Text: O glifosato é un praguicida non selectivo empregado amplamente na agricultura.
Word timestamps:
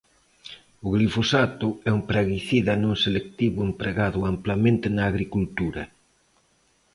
O 0.85 0.87
glifosato 0.95 1.67
é 1.89 1.91
un 1.97 2.01
praguicida 2.11 2.73
non 2.83 2.93
selectivo 3.03 3.59
empregado 3.69 4.19
amplamente 4.33 4.87
na 4.95 5.03
agricultura. 5.11 5.83